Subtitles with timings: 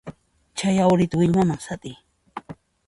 [0.59, 1.95] Chay yawrita willmaman sat'iy.